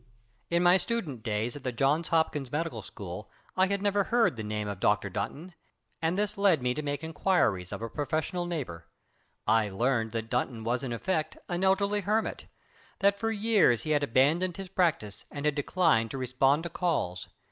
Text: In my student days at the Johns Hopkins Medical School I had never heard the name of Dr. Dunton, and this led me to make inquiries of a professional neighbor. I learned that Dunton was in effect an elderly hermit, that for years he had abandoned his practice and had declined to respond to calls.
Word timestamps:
In 0.49 0.63
my 0.63 0.77
student 0.77 1.21
days 1.21 1.55
at 1.55 1.63
the 1.63 1.71
Johns 1.71 2.07
Hopkins 2.07 2.51
Medical 2.51 2.81
School 2.81 3.29
I 3.55 3.67
had 3.67 3.83
never 3.83 4.05
heard 4.05 4.35
the 4.35 4.41
name 4.41 4.67
of 4.67 4.79
Dr. 4.79 5.11
Dunton, 5.11 5.53
and 6.01 6.17
this 6.17 6.39
led 6.39 6.59
me 6.63 6.73
to 6.73 6.81
make 6.81 7.03
inquiries 7.03 7.71
of 7.71 7.83
a 7.83 7.87
professional 7.87 8.47
neighbor. 8.47 8.87
I 9.45 9.69
learned 9.69 10.11
that 10.13 10.31
Dunton 10.31 10.63
was 10.63 10.81
in 10.81 10.91
effect 10.91 11.37
an 11.47 11.63
elderly 11.63 12.01
hermit, 12.01 12.47
that 12.97 13.19
for 13.19 13.29
years 13.29 13.83
he 13.83 13.91
had 13.91 14.01
abandoned 14.01 14.57
his 14.57 14.69
practice 14.69 15.25
and 15.29 15.45
had 15.45 15.53
declined 15.53 16.09
to 16.09 16.17
respond 16.17 16.63
to 16.63 16.69
calls. 16.71 17.27